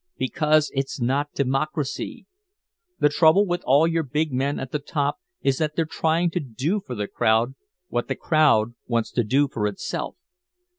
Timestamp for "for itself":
9.47-10.15